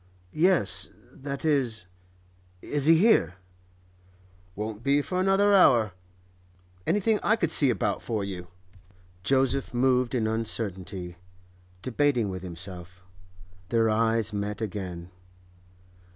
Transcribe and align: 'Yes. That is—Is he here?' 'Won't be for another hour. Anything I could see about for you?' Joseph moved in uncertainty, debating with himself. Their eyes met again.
'Yes. 0.33 0.89
That 1.13 1.45
is—Is 1.45 2.87
he 2.87 2.97
here?' 2.97 3.35
'Won't 4.55 4.81
be 4.81 4.99
for 5.03 5.19
another 5.19 5.53
hour. 5.53 5.91
Anything 6.87 7.19
I 7.21 7.35
could 7.35 7.51
see 7.51 7.69
about 7.69 8.01
for 8.01 8.23
you?' 8.23 8.47
Joseph 9.21 9.75
moved 9.75 10.15
in 10.15 10.25
uncertainty, 10.25 11.17
debating 11.83 12.29
with 12.31 12.41
himself. 12.41 13.05
Their 13.69 13.91
eyes 13.91 14.33
met 14.33 14.59
again. 14.59 15.11